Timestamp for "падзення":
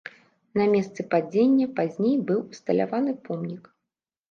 1.11-1.67